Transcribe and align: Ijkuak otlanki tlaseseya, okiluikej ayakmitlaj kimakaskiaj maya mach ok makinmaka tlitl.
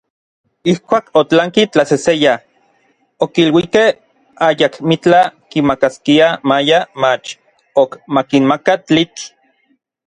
Ijkuak 0.71 1.05
otlanki 1.19 1.63
tlaseseya, 1.73 2.33
okiluikej 3.25 3.89
ayakmitlaj 4.47 5.25
kimakaskiaj 5.49 6.31
maya 6.49 6.79
mach 7.01 7.27
ok 7.81 7.89
makinmaka 8.15 8.73
tlitl. 8.87 9.23